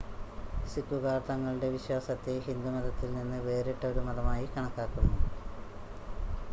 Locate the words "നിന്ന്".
3.13-3.39